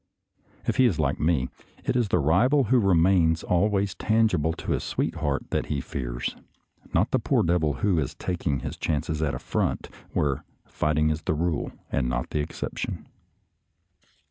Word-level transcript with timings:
If 0.65 0.77
he 0.77 0.85
is 0.85 0.97
like 0.99 1.19
me, 1.19 1.47
it 1.83 1.95
is 1.95 2.07
the 2.07 2.17
rival 2.17 2.63
who 2.63 2.79
remains 2.79 3.43
always 3.43 3.93
tangible 3.93 4.51
to 4.53 4.71
his 4.71 4.83
sweetheart 4.83 5.51
that 5.51 5.67
he 5.67 5.79
fears— 5.79 6.35
not 6.95 7.13
a 7.13 7.19
poor 7.19 7.43
devil 7.43 7.73
who 7.73 7.99
is 7.99 8.15
taking 8.15 8.61
his 8.61 8.77
chances 8.77 9.21
at 9.21 9.35
a 9.35 9.37
front 9.37 9.91
where 10.13 10.43
fighting 10.65 11.11
is 11.11 11.21
the 11.21 11.35
rule 11.35 11.71
and 11.91 12.09
not 12.09 12.31
the 12.31 12.39
exception. 12.39 13.05